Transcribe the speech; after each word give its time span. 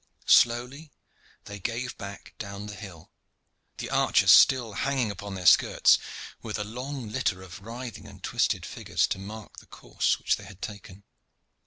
Slowly 0.25 0.89
they 1.43 1.59
gave 1.59 1.95
back 1.95 2.33
down 2.39 2.65
the 2.65 2.73
hill, 2.75 3.11
the 3.77 3.91
archers 3.91 4.33
still 4.33 4.73
hanging 4.73 5.11
upon 5.11 5.35
their 5.35 5.45
skirts, 5.45 5.99
with 6.41 6.57
a 6.57 6.63
long 6.63 7.11
litter 7.11 7.43
of 7.43 7.61
writhing 7.61 8.07
and 8.07 8.23
twisted 8.23 8.65
figures 8.65 9.05
to 9.05 9.19
mark 9.19 9.57
the 9.57 9.67
course 9.67 10.17
which 10.17 10.37
they 10.37 10.45
had 10.45 10.59
taken. 10.59 11.03